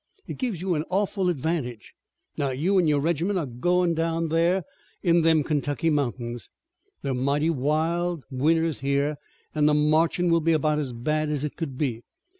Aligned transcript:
It 0.25 0.39
gives 0.39 0.63
you 0.63 0.73
an 0.73 0.83
awful 0.89 1.29
advantage. 1.29 1.93
Now 2.35 2.49
you 2.49 2.79
an' 2.79 2.87
your 2.87 2.99
regiment 2.99 3.37
are 3.37 3.45
goin' 3.45 3.93
down 3.93 4.29
thar 4.29 4.63
in 5.03 5.21
them 5.21 5.43
Kentucky 5.43 5.91
mountains. 5.91 6.49
They're 7.03 7.13
mighty 7.13 7.51
wild, 7.51 8.23
winter's 8.31 8.79
here 8.79 9.17
an' 9.53 9.67
the 9.67 9.75
marchin' 9.75 10.31
will 10.31 10.41
be 10.41 10.53
about 10.53 10.79
as 10.79 10.91
bad 10.91 11.29
as 11.29 11.43
it 11.43 11.55
could 11.55 11.77
be. 11.77 12.01